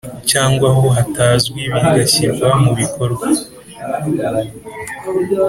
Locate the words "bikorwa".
2.79-3.25